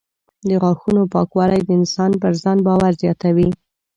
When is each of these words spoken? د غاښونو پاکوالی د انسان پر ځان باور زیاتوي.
د 0.47 0.49
غاښونو 0.61 1.01
پاکوالی 1.13 1.61
د 1.63 1.69
انسان 1.79 2.11
پر 2.21 2.31
ځان 2.43 2.57
باور 2.67 2.91
زیاتوي. 3.01 3.49